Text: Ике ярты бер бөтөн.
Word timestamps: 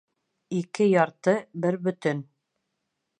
Ике 0.59 0.87
ярты 0.93 1.35
бер 1.67 1.77
бөтөн. 1.89 2.25